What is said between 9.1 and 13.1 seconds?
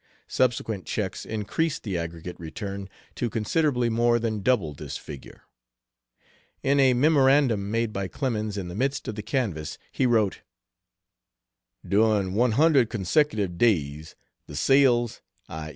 the canvass he wrote. "During 100